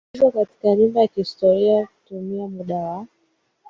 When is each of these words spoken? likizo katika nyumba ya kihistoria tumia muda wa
likizo 0.13 0.31
katika 0.31 0.75
nyumba 0.75 1.01
ya 1.01 1.07
kihistoria 1.07 1.87
tumia 2.05 2.47
muda 2.47 2.75
wa 2.75 3.07